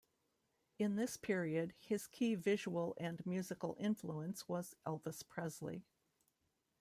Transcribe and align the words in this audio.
In 0.79 0.95
this 0.95 1.15
period, 1.15 1.75
his 1.79 2.07
key 2.07 2.33
visual 2.33 2.95
and 2.97 3.23
musical 3.23 3.75
influence 3.79 4.49
was 4.49 4.75
Elvis 4.83 5.21
Presley. 5.29 5.83